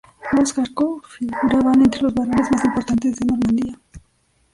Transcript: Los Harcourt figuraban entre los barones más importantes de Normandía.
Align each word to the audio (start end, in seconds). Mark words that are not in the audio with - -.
Los 0.31 0.57
Harcourt 0.57 1.05
figuraban 1.05 1.79
entre 1.83 2.01
los 2.01 2.13
barones 2.15 2.49
más 2.49 2.65
importantes 2.65 3.17
de 3.17 3.25
Normandía. 3.27 3.79